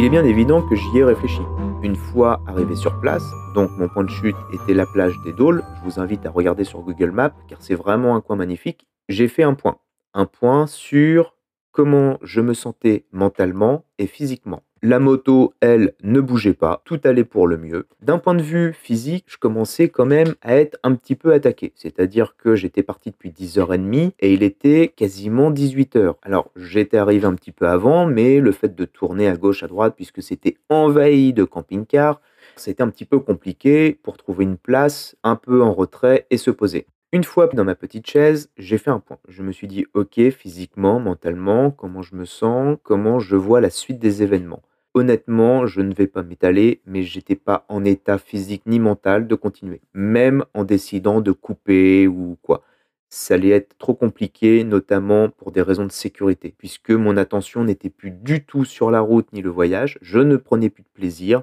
[0.00, 1.42] Il est bien évident que j'y ai réfléchi.
[1.82, 3.22] Une fois arrivé sur place,
[3.54, 6.64] donc mon point de chute était la plage des Dôles, je vous invite à regarder
[6.64, 9.76] sur Google Maps car c'est vraiment un coin magnifique, j'ai fait un point.
[10.14, 11.34] Un point sur
[11.70, 14.62] comment je me sentais mentalement et physiquement.
[14.82, 17.86] La moto, elle, ne bougeait pas, tout allait pour le mieux.
[18.00, 21.74] D'un point de vue physique, je commençais quand même à être un petit peu attaqué.
[21.74, 26.14] C'est-à-dire que j'étais parti depuis 10h30 et il était quasiment 18h.
[26.22, 29.66] Alors, j'étais arrivé un petit peu avant, mais le fait de tourner à gauche, à
[29.66, 32.22] droite, puisque c'était envahi de camping-cars,
[32.56, 36.50] c'était un petit peu compliqué pour trouver une place un peu en retrait et se
[36.50, 36.86] poser.
[37.12, 39.18] Une fois dans ma petite chaise, j'ai fait un point.
[39.28, 43.68] Je me suis dit, ok, physiquement, mentalement, comment je me sens, comment je vois la
[43.68, 44.62] suite des événements.
[44.94, 49.34] Honnêtement, je ne vais pas m'étaler, mais j'étais pas en état physique ni mental de
[49.36, 52.64] continuer, même en décidant de couper ou quoi.
[53.08, 57.90] Ça allait être trop compliqué, notamment pour des raisons de sécurité, puisque mon attention n'était
[57.90, 61.42] plus du tout sur la route ni le voyage, je ne prenais plus de plaisir,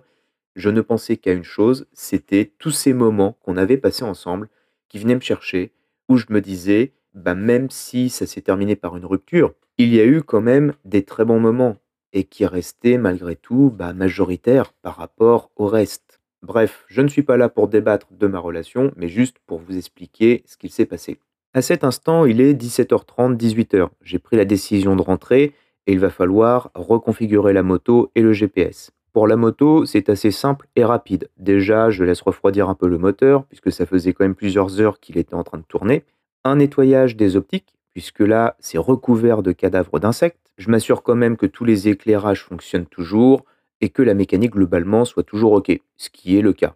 [0.55, 4.49] je ne pensais qu'à une chose, c'était tous ces moments qu'on avait passés ensemble,
[4.89, 5.71] qui venait me chercher,
[6.09, 10.01] où je me disais, bah, même si ça s'est terminé par une rupture, il y
[10.01, 11.77] a eu quand même des très bons moments
[12.13, 16.19] et qui restaient malgré tout bah, majoritaires par rapport au reste.
[16.41, 19.77] Bref, je ne suis pas là pour débattre de ma relation, mais juste pour vous
[19.77, 21.19] expliquer ce qu'il s'est passé.
[21.53, 23.89] À cet instant, il est 17h30, 18h.
[24.01, 25.53] J'ai pris la décision de rentrer
[25.87, 28.91] et il va falloir reconfigurer la moto et le GPS.
[29.13, 31.29] Pour la moto, c'est assez simple et rapide.
[31.37, 34.99] Déjà, je laisse refroidir un peu le moteur, puisque ça faisait quand même plusieurs heures
[34.99, 36.03] qu'il était en train de tourner.
[36.43, 40.51] Un nettoyage des optiques, puisque là, c'est recouvert de cadavres d'insectes.
[40.59, 43.43] Je m'assure quand même que tous les éclairages fonctionnent toujours
[43.81, 46.75] et que la mécanique globalement soit toujours OK, ce qui est le cas.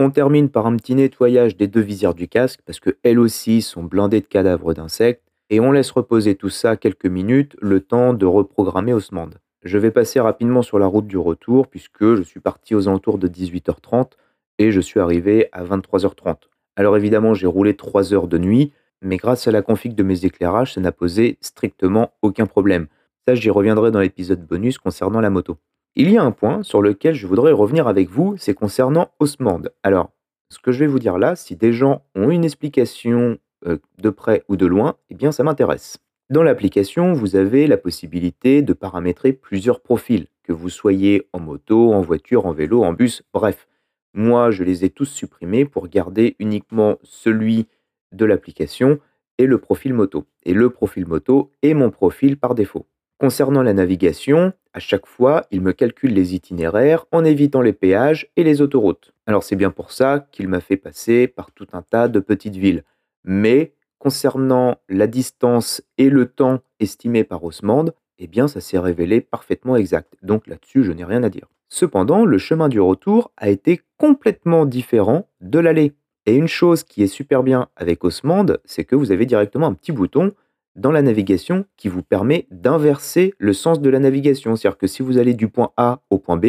[0.00, 3.62] On termine par un petit nettoyage des deux visières du casque, parce que elles aussi
[3.62, 8.12] sont blindées de cadavres d'insectes, et on laisse reposer tout ça quelques minutes, le temps
[8.12, 9.30] de reprogrammer Osmand.
[9.62, 13.18] Je vais passer rapidement sur la route du retour puisque je suis parti aux alentours
[13.18, 14.10] de 18h30
[14.58, 16.38] et je suis arrivé à 23h30.
[16.74, 20.24] Alors évidemment, j'ai roulé 3 heures de nuit, mais grâce à la config de mes
[20.24, 22.86] éclairages, ça n'a posé strictement aucun problème.
[23.26, 25.56] Ça, j'y reviendrai dans l'épisode bonus concernant la moto.
[25.96, 29.62] Il y a un point sur lequel je voudrais revenir avec vous, c'est concernant Osmand.
[29.82, 30.10] Alors,
[30.50, 34.10] ce que je vais vous dire là, si des gens ont une explication euh, de
[34.10, 35.98] près ou de loin, eh bien ça m'intéresse.
[36.30, 41.92] Dans l'application, vous avez la possibilité de paramétrer plusieurs profils, que vous soyez en moto,
[41.92, 43.66] en voiture, en vélo, en bus, bref.
[44.14, 47.66] Moi, je les ai tous supprimés pour garder uniquement celui
[48.14, 48.98] de l'application
[49.38, 50.26] et le profil moto.
[50.44, 52.86] Et le profil moto est mon profil par défaut.
[53.18, 58.28] Concernant la navigation, à chaque fois, il me calcule les itinéraires en évitant les péages
[58.36, 59.12] et les autoroutes.
[59.26, 62.56] Alors c'est bien pour ça qu'il m'a fait passer par tout un tas de petites
[62.56, 62.82] villes.
[63.24, 67.86] Mais concernant la distance et le temps estimé par Osmand,
[68.18, 70.14] eh bien ça s'est révélé parfaitement exact.
[70.22, 71.48] Donc là-dessus, je n'ai rien à dire.
[71.68, 75.92] Cependant, le chemin du retour a été complètement différent de l'aller.
[76.26, 79.74] Et une chose qui est super bien avec Osmand, c'est que vous avez directement un
[79.74, 80.32] petit bouton
[80.74, 84.56] dans la navigation qui vous permet d'inverser le sens de la navigation.
[84.56, 86.46] C'est-à-dire que si vous allez du point A au point B,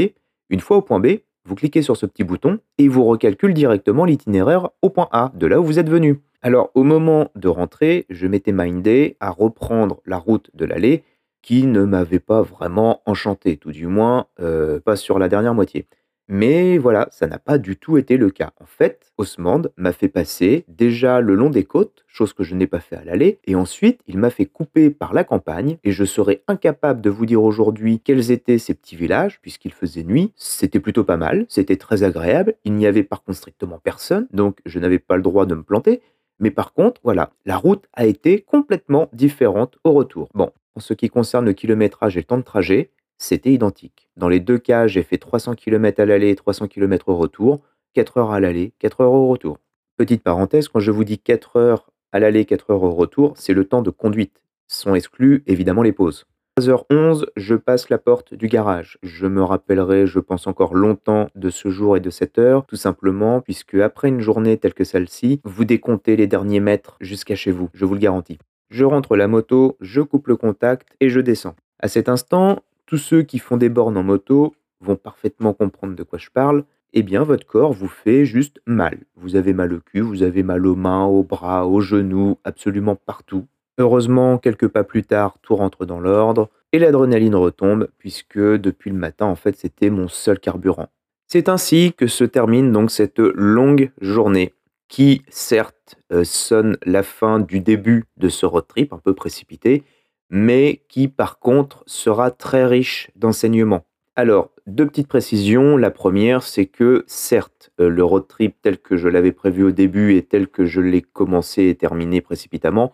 [0.50, 4.06] une fois au point B, vous cliquez sur ce petit bouton et vous recalcule directement
[4.06, 6.22] l'itinéraire au point A, de là où vous êtes venu.
[6.42, 11.04] Alors au moment de rentrer, je m'étais mindé à reprendre la route de l'allée
[11.42, 15.86] qui ne m'avait pas vraiment enchanté, tout du moins euh, pas sur la dernière moitié.
[16.28, 18.52] Mais voilà, ça n'a pas du tout été le cas.
[18.60, 22.66] En fait, Osmand m'a fait passer déjà le long des côtes, chose que je n'ai
[22.66, 26.04] pas fait à l'aller, et ensuite il m'a fait couper par la campagne, et je
[26.04, 30.32] serais incapable de vous dire aujourd'hui quels étaient ces petits villages, puisqu'il faisait nuit.
[30.36, 34.60] C'était plutôt pas mal, c'était très agréable, il n'y avait par contre strictement personne, donc
[34.66, 36.02] je n'avais pas le droit de me planter.
[36.40, 40.28] Mais par contre, voilà, la route a été complètement différente au retour.
[40.34, 44.10] Bon, en ce qui concerne le kilométrage et le temps de trajet, c'était identique.
[44.18, 47.62] Dans les deux cas, j'ai fait 300 km à l'aller et 300 km au retour,
[47.94, 49.60] 4 heures à l'aller, 4 heures au retour.
[49.98, 53.54] Petite parenthèse, quand je vous dis 4 heures à l'aller, 4 heures au retour, c'est
[53.54, 54.42] le temps de conduite.
[54.68, 56.26] Sont exclus évidemment les pauses.
[56.58, 58.98] 13h11, je passe la porte du garage.
[59.04, 62.78] Je me rappellerai, je pense encore longtemps de ce jour et de cette heure, tout
[62.78, 67.52] simplement puisque après une journée telle que celle-ci, vous décomptez les derniers mètres jusqu'à chez
[67.52, 68.38] vous, je vous le garantis.
[68.70, 71.56] Je rentre la moto, je coupe le contact et je descends.
[71.80, 76.04] À cet instant, tous ceux qui font des bornes en moto vont parfaitement comprendre de
[76.04, 76.64] quoi je parle.
[76.94, 79.00] Eh bien, votre corps vous fait juste mal.
[79.16, 82.96] Vous avez mal au cul, vous avez mal aux mains, aux bras, aux genoux, absolument
[82.96, 83.48] partout.
[83.78, 88.98] Heureusement, quelques pas plus tard, tout rentre dans l'ordre et l'adrénaline retombe puisque depuis le
[88.98, 90.88] matin, en fait, c'était mon seul carburant.
[91.28, 94.54] C'est ainsi que se termine donc cette longue journée
[94.88, 99.84] qui, certes, euh, sonne la fin du début de ce road trip un peu précipité,
[100.30, 103.86] mais qui par contre sera très riche d'enseignements.
[104.16, 105.76] Alors, deux petites précisions.
[105.76, 109.72] La première, c'est que certes, euh, le road trip tel que je l'avais prévu au
[109.72, 112.94] début et tel que je l'ai commencé et terminé précipitamment,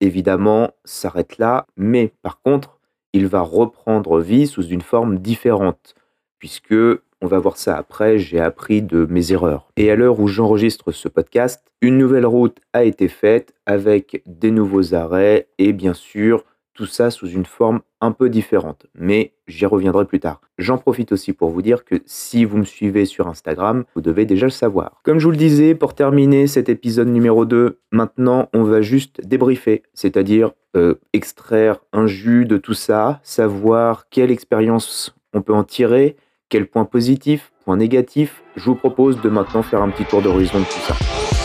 [0.00, 1.66] évidemment, s'arrête là.
[1.76, 2.80] Mais par contre,
[3.12, 5.94] il va reprendre vie sous une forme différente,
[6.38, 6.74] puisque,
[7.20, 9.70] on va voir ça après, j'ai appris de mes erreurs.
[9.76, 14.50] Et à l'heure où j'enregistre ce podcast, une nouvelle route a été faite avec des
[14.50, 19.66] nouveaux arrêts et bien sûr tout ça sous une forme un peu différente, mais j'y
[19.66, 20.40] reviendrai plus tard.
[20.58, 24.24] J'en profite aussi pour vous dire que si vous me suivez sur Instagram, vous devez
[24.24, 25.00] déjà le savoir.
[25.04, 29.20] Comme je vous le disais, pour terminer cet épisode numéro 2, maintenant on va juste
[29.26, 35.64] débriefer, c'est-à-dire euh, extraire un jus de tout ça, savoir quelle expérience on peut en
[35.64, 36.16] tirer,
[36.48, 38.42] quels points positifs, points négatifs.
[38.56, 41.41] Je vous propose de maintenant faire un petit tour d'horizon de tout ça.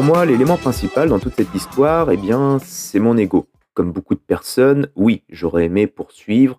[0.00, 3.50] Pour moi, l'élément principal dans toute cette histoire, eh bien, c'est mon ego.
[3.74, 6.56] Comme beaucoup de personnes, oui, j'aurais aimé poursuivre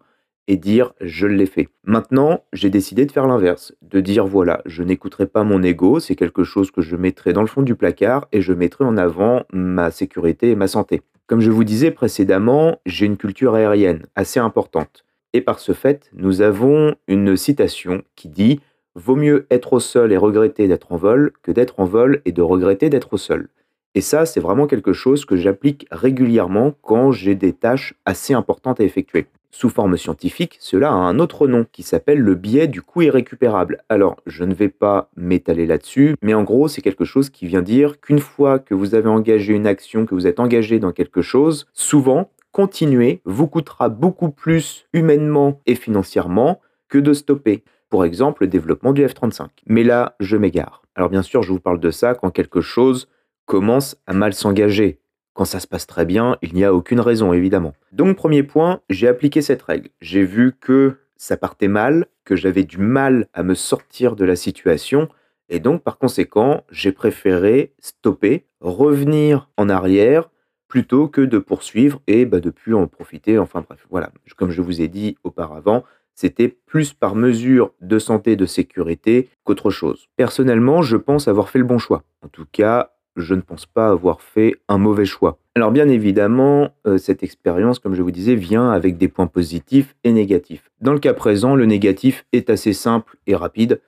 [0.47, 1.69] et dire je l'ai fait.
[1.83, 6.15] Maintenant, j'ai décidé de faire l'inverse, de dire voilà, je n'écouterai pas mon ego, c'est
[6.15, 9.41] quelque chose que je mettrai dans le fond du placard et je mettrai en avant
[9.51, 11.01] ma sécurité et ma santé.
[11.25, 15.03] Comme je vous disais précédemment, j'ai une culture aérienne assez importante.
[15.33, 18.59] Et par ce fait, nous avons une citation qui dit
[18.95, 22.33] Vaut mieux être au sol et regretter d'être en vol que d'être en vol et
[22.33, 23.47] de regretter d'être au sol.
[23.95, 28.81] Et ça, c'est vraiment quelque chose que j'applique régulièrement quand j'ai des tâches assez importantes
[28.81, 29.27] à effectuer.
[29.49, 33.83] Sous forme scientifique, cela a un autre nom qui s'appelle le biais du coût irrécupérable.
[33.87, 37.61] Alors, je ne vais pas m'étaler là-dessus, mais en gros, c'est quelque chose qui vient
[37.61, 41.21] dire qu'une fois que vous avez engagé une action, que vous êtes engagé dans quelque
[41.21, 48.43] chose, souvent, continuer vous coûtera beaucoup plus humainement et financièrement que de stopper pour exemple
[48.43, 49.49] le développement du F-35.
[49.67, 50.81] Mais là, je m'égare.
[50.95, 53.07] Alors bien sûr, je vous parle de ça quand quelque chose
[53.45, 54.99] commence à mal s'engager,
[55.33, 57.73] Quand ça se passe très bien, il n'y a aucune raison, évidemment.
[57.93, 59.89] Donc, premier point, j'ai appliqué cette règle.
[60.01, 64.35] J'ai vu que ça partait mal, que j'avais du mal à me sortir de la
[64.35, 65.07] situation,
[65.47, 70.29] et donc, par conséquent, j'ai préféré stopper, revenir en arrière,
[70.67, 73.37] plutôt que de poursuivre et bah, de plus en profiter.
[73.37, 75.83] Enfin bref, voilà, comme je vous ai dit auparavant,
[76.21, 80.07] c'était plus par mesure de santé, de sécurité qu'autre chose.
[80.17, 82.03] Personnellement, je pense avoir fait le bon choix.
[82.21, 85.39] En tout cas, je ne pense pas avoir fait un mauvais choix.
[85.55, 89.95] Alors bien évidemment, euh, cette expérience, comme je vous disais, vient avec des points positifs
[90.03, 90.69] et négatifs.
[90.79, 93.81] Dans le cas présent, le négatif est assez simple et rapide.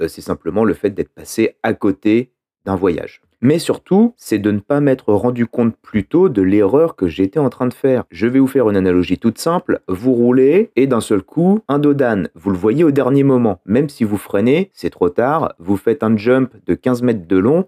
[0.00, 2.30] Euh, c'est simplement le fait d'être passé à côté
[2.64, 3.20] d'un voyage.
[3.42, 7.38] Mais surtout, c'est de ne pas m'être rendu compte plus tôt de l'erreur que j'étais
[7.38, 8.04] en train de faire.
[8.10, 9.80] Je vais vous faire une analogie toute simple.
[9.88, 13.60] Vous roulez et d'un seul coup, un dos d'âne, vous le voyez au dernier moment.
[13.64, 17.38] Même si vous freinez, c'est trop tard, vous faites un jump de 15 mètres de
[17.38, 17.66] long,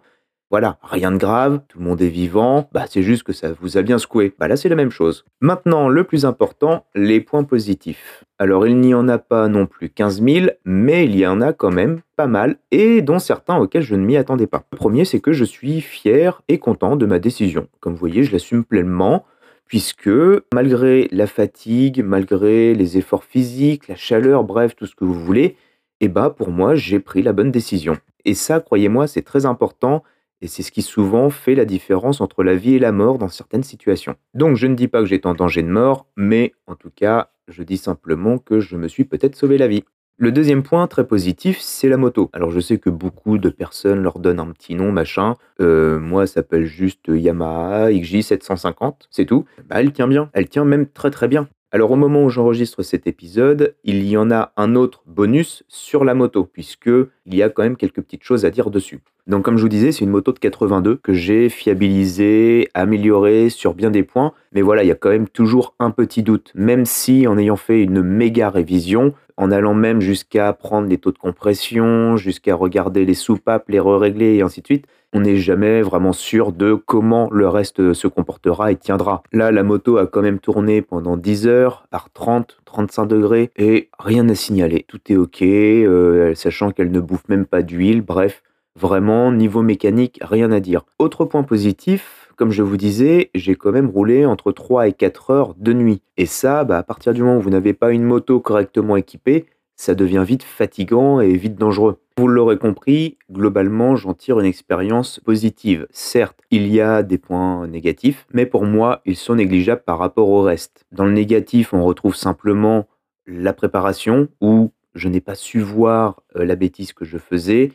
[0.52, 3.78] voilà, rien de grave, tout le monde est vivant, bah c'est juste que ça vous
[3.78, 4.34] a bien secoué.
[4.38, 5.24] Bah là c'est la même chose.
[5.40, 8.22] Maintenant, le plus important, les points positifs.
[8.38, 11.54] Alors il n'y en a pas non plus 15 000, mais il y en a
[11.54, 14.64] quand même pas mal, et dont certains auxquels je ne m'y attendais pas.
[14.72, 17.66] Le premier, c'est que je suis fier et content de ma décision.
[17.80, 19.24] Comme vous voyez, je l'assume pleinement
[19.64, 20.10] puisque
[20.52, 25.56] malgré la fatigue, malgré les efforts physiques, la chaleur, bref, tout ce que vous voulez,
[26.02, 27.96] eh bah pour moi, j'ai pris la bonne décision.
[28.26, 30.02] Et ça, croyez-moi, c'est très important
[30.42, 33.28] et c'est ce qui souvent fait la différence entre la vie et la mort dans
[33.28, 34.16] certaines situations.
[34.34, 37.30] Donc je ne dis pas que j'étais en danger de mort, mais en tout cas,
[37.48, 39.84] je dis simplement que je me suis peut-être sauvé la vie.
[40.18, 42.28] Le deuxième point très positif, c'est la moto.
[42.32, 45.36] Alors je sais que beaucoup de personnes leur donnent un petit nom, machin.
[45.60, 49.44] Euh, moi, ça s'appelle juste Yamaha XJ750, c'est tout.
[49.68, 50.28] Bah, elle tient bien.
[50.32, 51.48] Elle tient même très très bien.
[51.74, 56.04] Alors au moment où j'enregistre cet épisode, il y en a un autre bonus sur
[56.04, 56.90] la moto, puisque
[57.24, 59.00] il y a quand même quelques petites choses à dire dessus.
[59.26, 63.74] Donc comme je vous disais, c'est une moto de 82 que j'ai fiabilisée, améliorée sur
[63.74, 66.84] bien des points, mais voilà, il y a quand même toujours un petit doute, même
[66.84, 71.18] si en ayant fait une méga révision, en allant même jusqu'à prendre les taux de
[71.18, 76.12] compression, jusqu'à regarder les soupapes, les re-régler et ainsi de suite, on n'est jamais vraiment
[76.12, 79.22] sûr de comment le reste se comportera et tiendra.
[79.32, 83.88] Là, la moto a quand même tourné pendant 10 heures, par 30, 35 degrés, et
[83.98, 84.84] rien à signaler.
[84.88, 88.42] Tout est ok, euh, sachant qu'elle ne bouffe même pas d'huile, bref,
[88.76, 90.84] vraiment, niveau mécanique, rien à dire.
[90.98, 95.30] Autre point positif, comme je vous disais, j'ai quand même roulé entre 3 et 4
[95.30, 96.02] heures de nuit.
[96.16, 99.46] Et ça, bah, à partir du moment où vous n'avez pas une moto correctement équipée,
[99.76, 101.98] ça devient vite fatigant et vite dangereux.
[102.18, 105.86] Vous l'aurez compris, globalement, j'en tire une expérience positive.
[105.90, 110.28] Certes, il y a des points négatifs, mais pour moi, ils sont négligeables par rapport
[110.28, 110.84] au reste.
[110.92, 112.86] Dans le négatif, on retrouve simplement
[113.26, 117.72] la préparation, où je n'ai pas su voir euh, la bêtise que je faisais,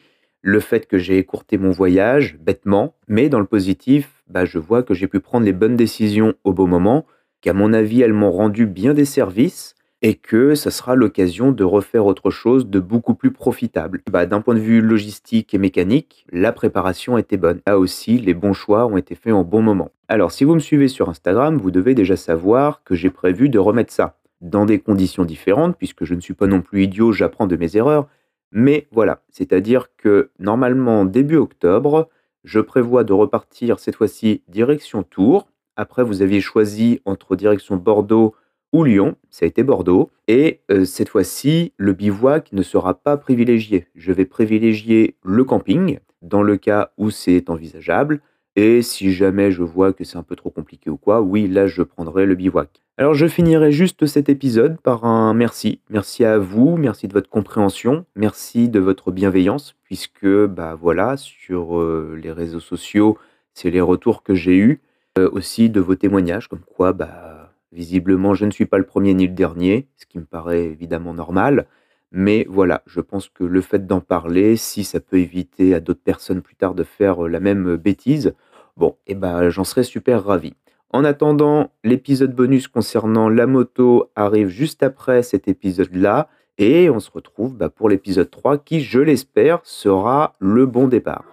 [0.48, 4.82] le fait que j'ai écourté mon voyage, bêtement, mais dans le positif, bah, je vois
[4.82, 7.06] que j'ai pu prendre les bonnes décisions au bon moment,
[7.42, 11.66] qu'à mon avis, elles m'ont rendu bien des services, et que ça sera l'occasion de
[11.66, 14.02] refaire autre chose de beaucoup plus profitable.
[14.10, 17.60] Bah, D'un point de vue logistique et mécanique, la préparation était bonne.
[17.68, 19.92] Là aussi, les bons choix ont été faits en bon moment.
[20.08, 23.60] Alors, si vous me suivez sur Instagram, vous devez déjà savoir que j'ai prévu de
[23.60, 27.48] remettre ça dans des conditions différentes, puisque je ne suis pas non plus idiot, j'apprends
[27.48, 28.08] de mes erreurs.
[28.52, 32.10] Mais voilà, c'est-à-dire que normalement, début octobre,
[32.44, 35.48] je prévois de repartir cette fois-ci direction Tours.
[35.76, 38.36] Après, vous aviez choisi entre direction Bordeaux
[38.74, 40.10] ou Lyon, ça a été Bordeaux.
[40.28, 43.88] Et euh, cette fois-ci, le bivouac ne sera pas privilégié.
[43.96, 48.22] Je vais privilégier le camping dans le cas où c'est envisageable.
[48.60, 51.68] Et si jamais je vois que c'est un peu trop compliqué ou quoi, oui, là,
[51.68, 52.82] je prendrai le bivouac.
[52.98, 55.80] Alors, je finirai juste cet épisode par un merci.
[55.92, 61.80] Merci à vous, merci de votre compréhension, merci de votre bienveillance, puisque, bah voilà, sur
[61.80, 63.20] euh, les réseaux sociaux,
[63.54, 64.82] c'est les retours que j'ai eus,
[65.20, 67.38] euh, aussi de vos témoignages, comme quoi, bah,
[67.72, 71.14] Visiblement, je ne suis pas le premier ni le dernier, ce qui me paraît évidemment
[71.14, 71.68] normal.
[72.12, 76.02] Mais voilà, je pense que le fait d'en parler, si ça peut éviter à d'autres
[76.02, 78.34] personnes plus tard de faire euh, la même bêtise,
[78.78, 80.54] bon, eh ben, j'en serais super ravi.
[80.92, 86.30] En attendant, l'épisode bonus concernant la moto arrive juste après cet épisode-là.
[86.58, 91.26] Et on se retrouve bah, pour l'épisode 3 qui, je l'espère, sera le bon départ.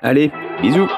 [0.00, 0.30] Allez,
[0.62, 0.88] bisous